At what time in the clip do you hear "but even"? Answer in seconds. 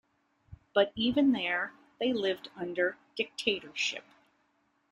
0.73-1.31